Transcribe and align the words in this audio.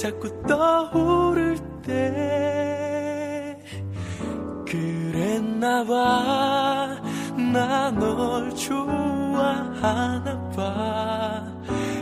자꾸 0.00 0.30
떠오를 0.44 1.58
때 1.82 3.58
그랬나 4.66 5.84
봐 5.84 6.98
나 7.36 7.90
널 7.90 8.54
좋아하나 8.54 10.38
봐. 10.50 11.44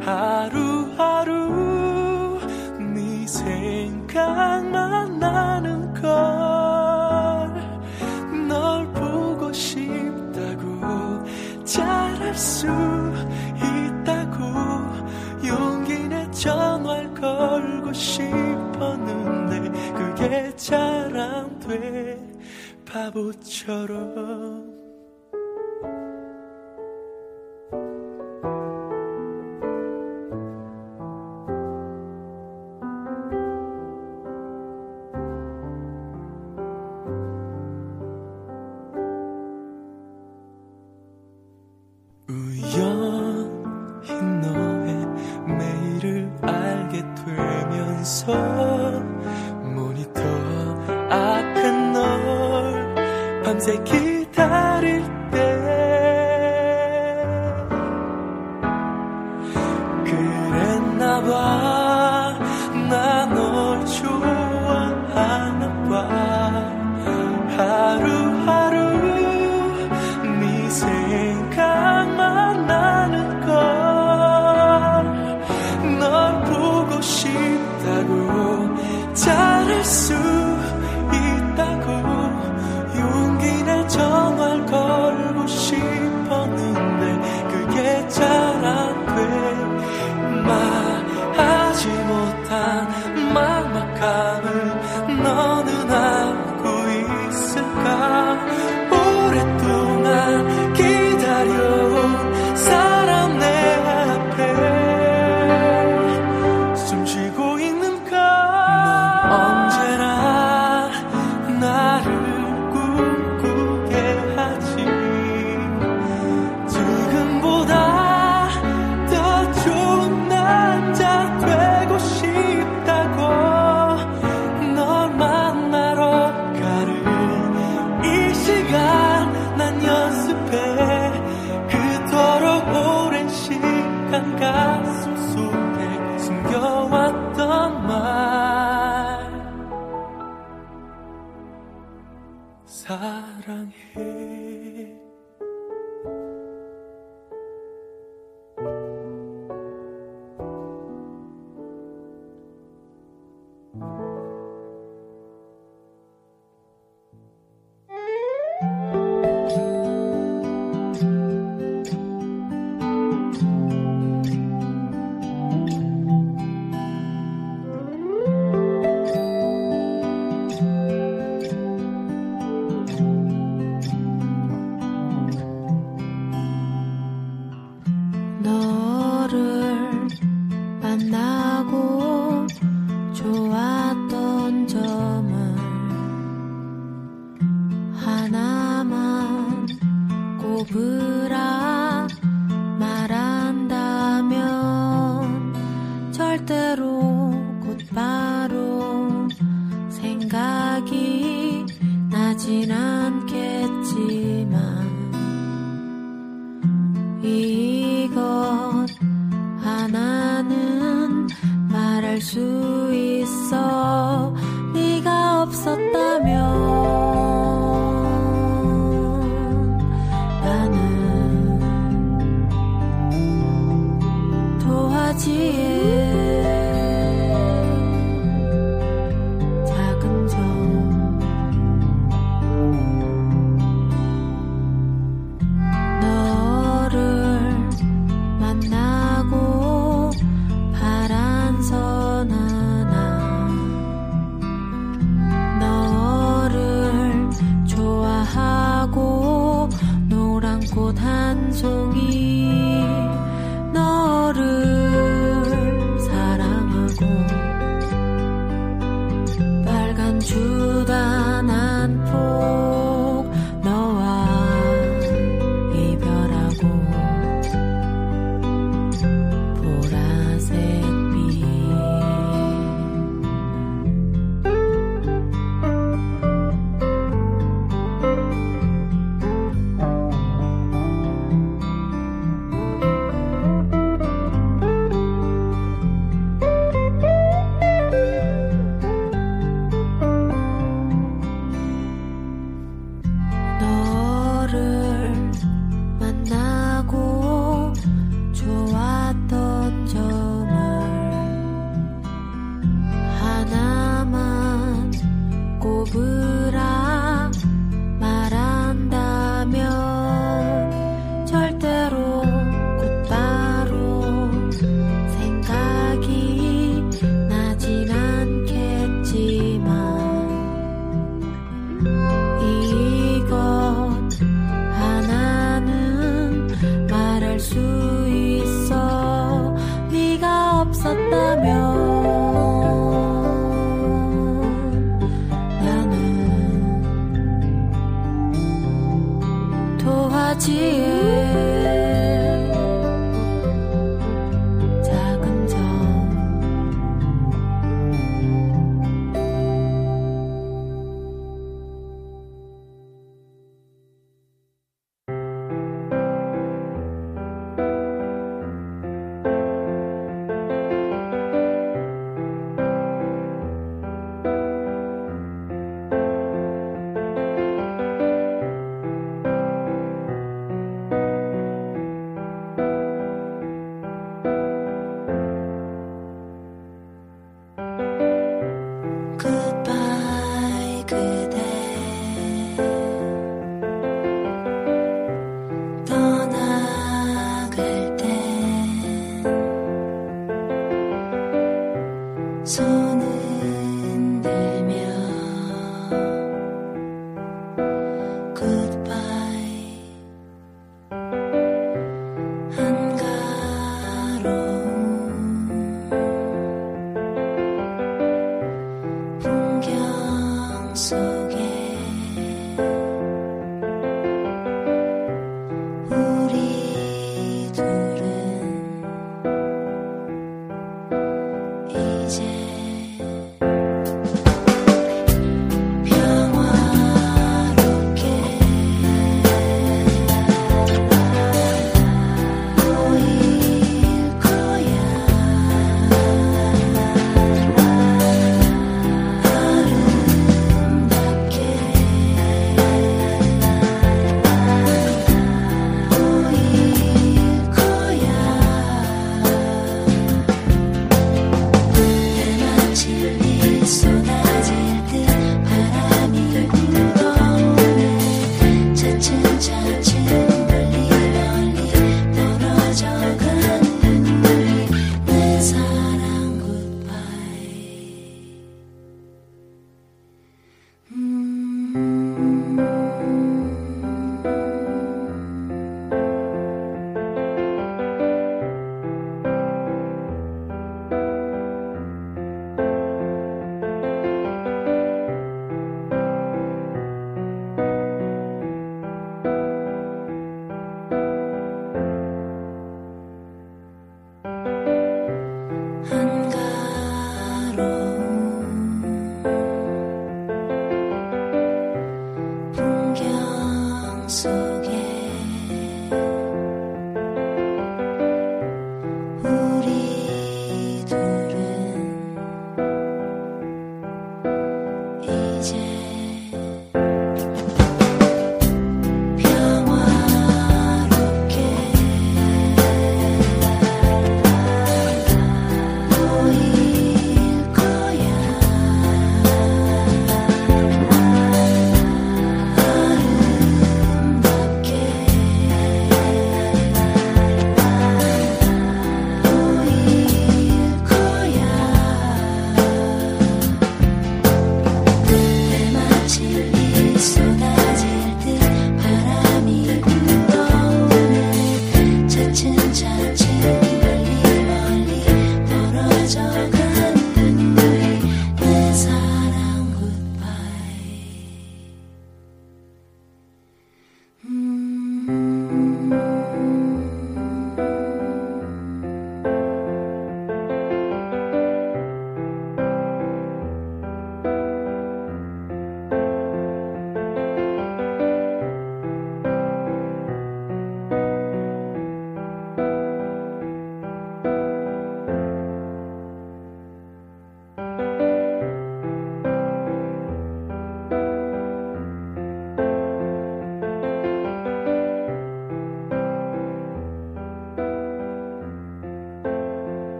하루하루 0.00 1.32
네 2.94 3.26
생각만 3.26 5.18
나는 5.18 5.92
걸 5.94 6.10
널 8.48 8.86
보고 8.92 9.52
싶다고 9.52 11.24
잘할 11.64 12.34
수 12.34 12.66
돼 21.78 22.18
바보처럼 22.84 24.69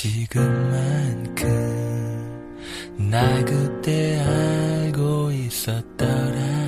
지금만큼 0.00 1.44
나 3.10 3.44
그때 3.44 4.18
알고 4.18 5.30
있었더라. 5.30 6.59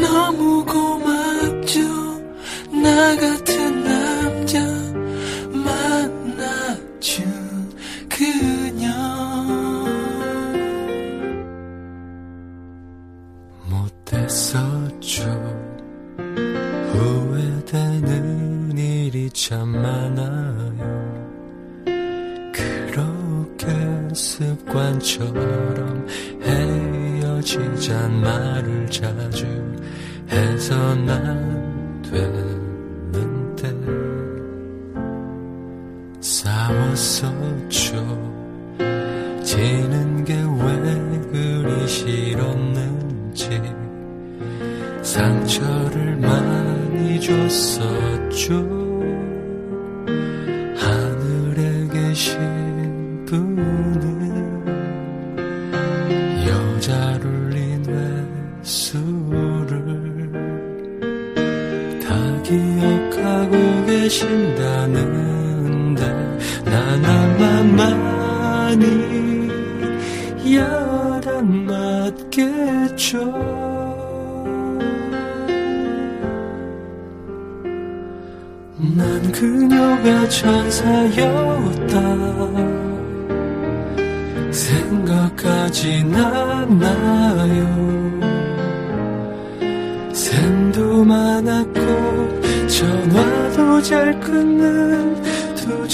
너무 0.00 0.64
고맙죠. 0.64 1.80
나 2.82 3.16
같은 3.16 3.71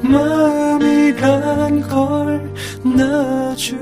마음이란 0.00 1.82
걸 1.82 2.50
나주 2.82 3.79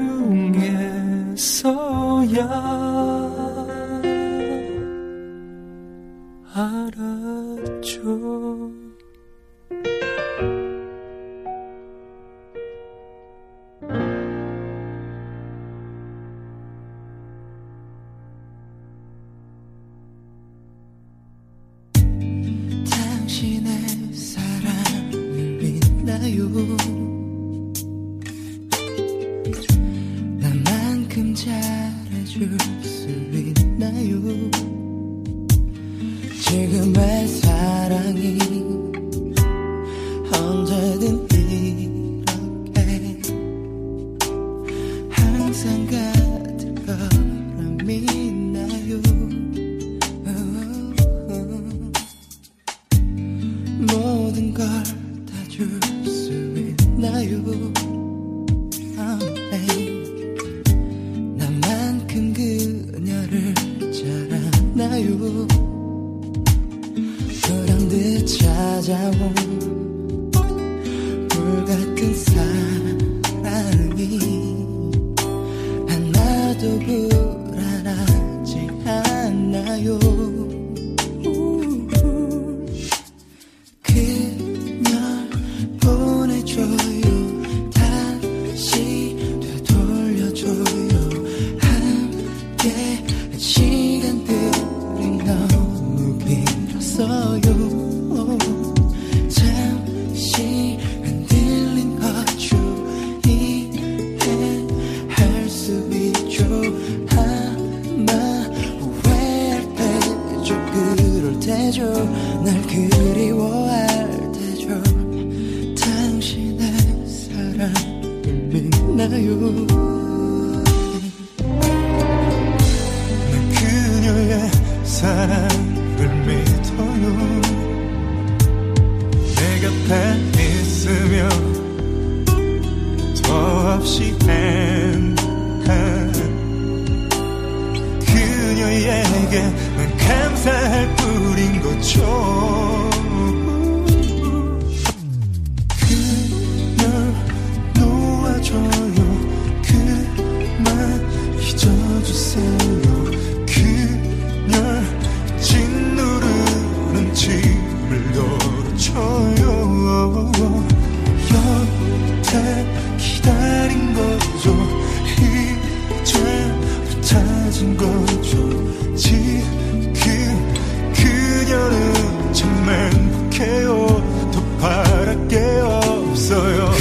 없어요 176.18 176.77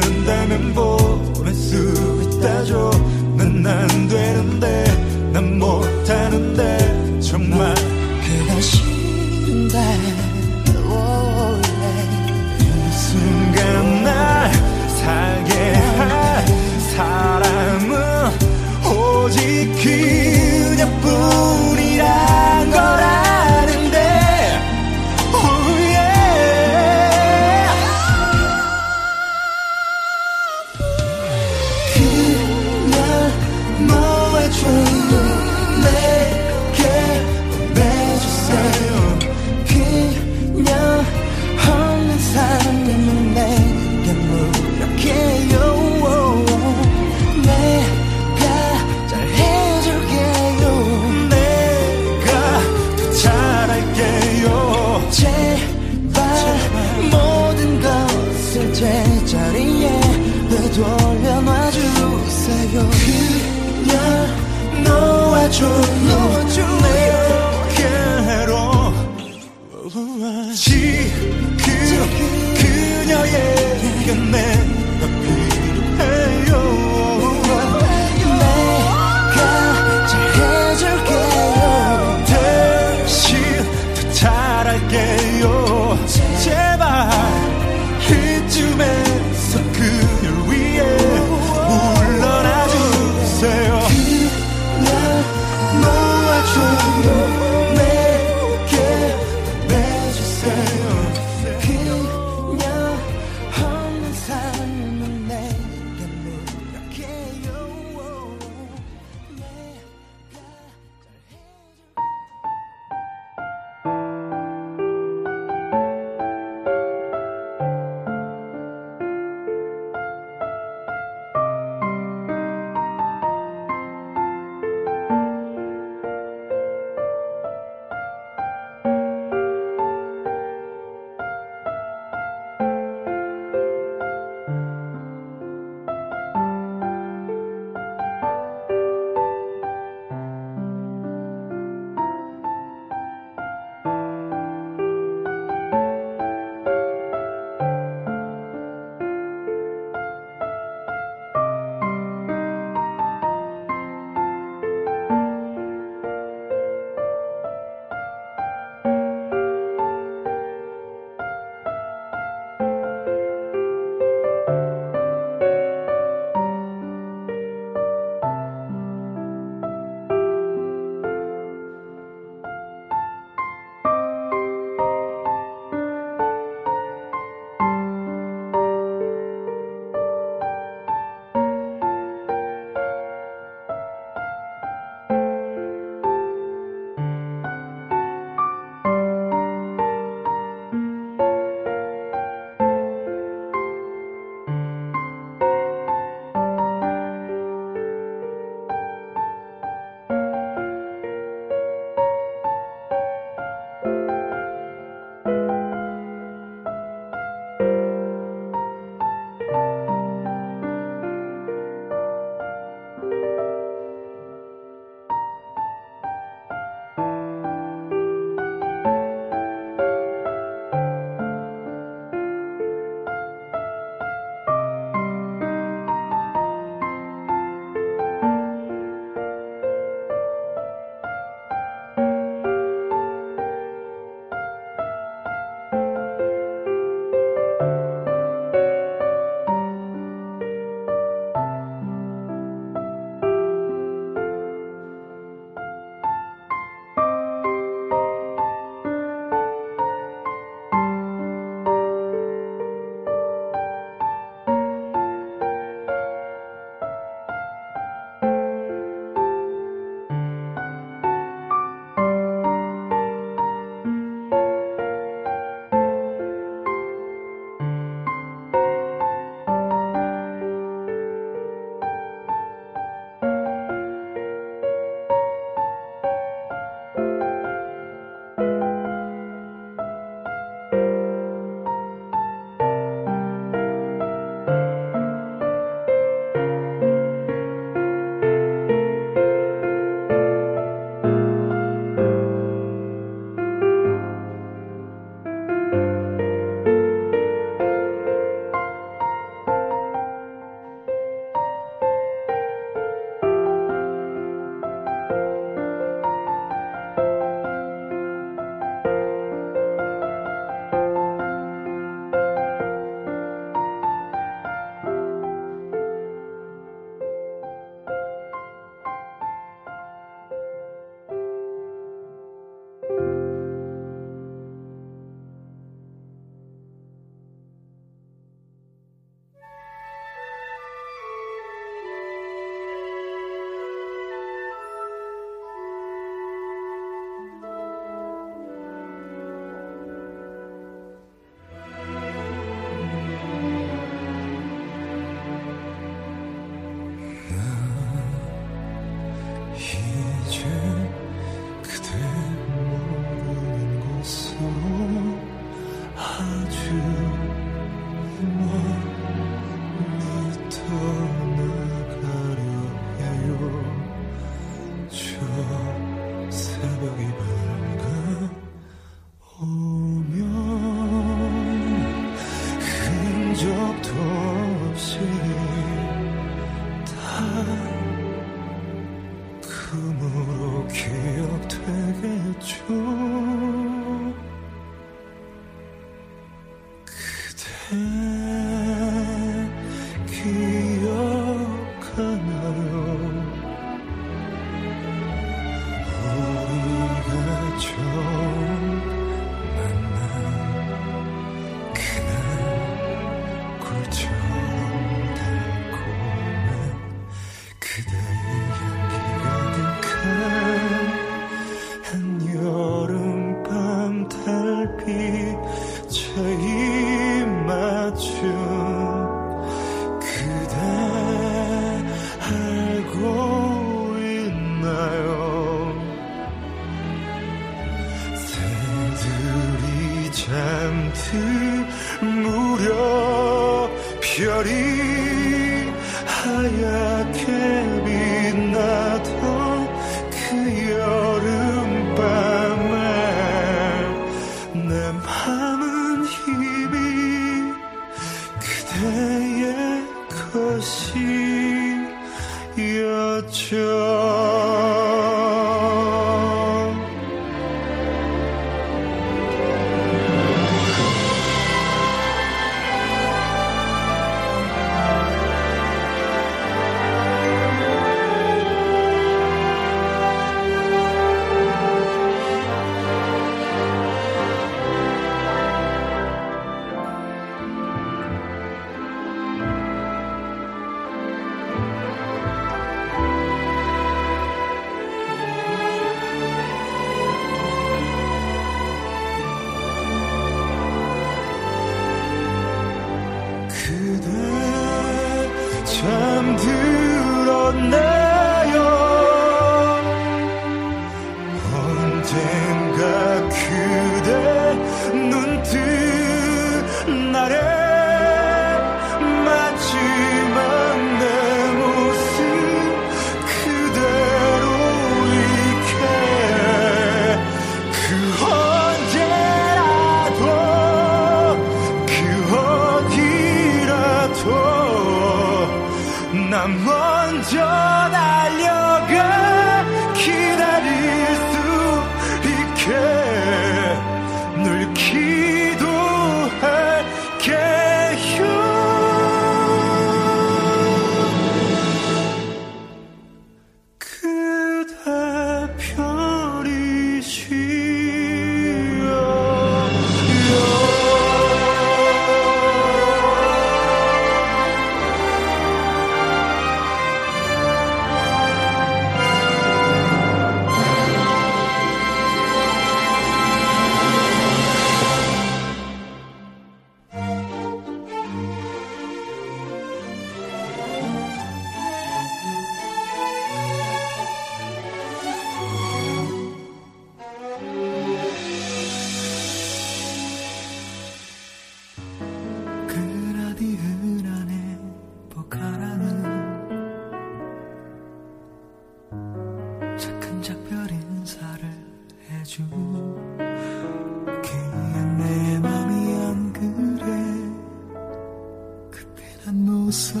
so 599.71 600.00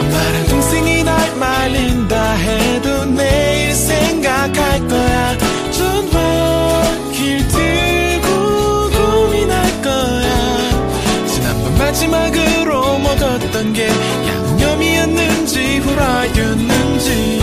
엄마랑 0.00 0.46
동생이 0.48 1.04
날 1.04 1.36
말린다 1.36 2.32
해도 2.34 3.04
내일 3.06 3.74
생각할 3.74 4.88
거야. 4.88 5.38
전화길 5.70 7.48
들고 7.48 8.90
고민할 8.90 9.82
거야. 9.82 11.26
지난번 11.26 11.78
마지막으로 11.78 12.98
먹었던 12.98 13.72
게 13.72 13.88
양념이었는지 14.28 15.78
후라이였는지. 15.78 17.40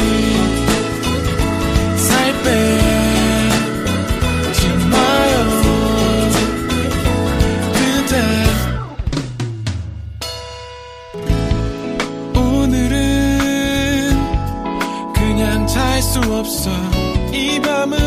살 1.97 2.33
빼 2.43 2.86
없어. 16.37 16.69
이 17.31 17.59
밤은 17.61 17.97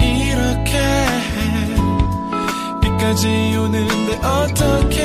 이렇게 0.00 0.80
비까지 2.82 3.56
오는데 3.58 4.16
어떡해. 4.26 4.98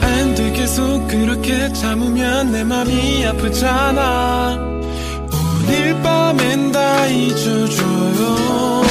안돼 0.00 0.52
계속 0.52 1.06
그렇게 1.08 1.72
참으면 1.72 2.52
내 2.52 2.64
맘이 2.64 3.26
아프잖아. 3.26 4.58
오늘 5.66 6.02
밤엔 6.02 6.72
다 6.72 7.06
잊어줘요 7.06 8.81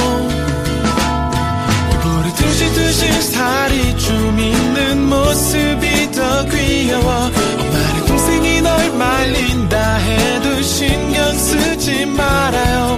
두시두시 2.52 3.22
살이 3.22 3.96
좀 3.96 4.38
있는 4.38 5.08
모습이 5.08 6.10
더 6.12 6.44
귀여워. 6.46 7.30
엄마랑 7.58 8.06
동생이 8.06 8.60
널 8.60 8.90
말린다 8.92 9.96
해도 9.96 10.60
신경 10.62 11.32
쓰지 11.32 12.04
말아요 12.06 12.91